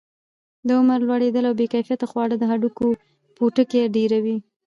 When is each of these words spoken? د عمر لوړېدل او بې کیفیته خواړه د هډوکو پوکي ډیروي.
د 0.67 0.69
عمر 0.79 0.99
لوړېدل 1.07 1.43
او 1.49 1.55
بې 1.59 1.67
کیفیته 1.73 2.05
خواړه 2.11 2.35
د 2.37 2.43
هډوکو 2.51 2.85
پوکي 3.35 3.81
ډیروي. 3.95 4.37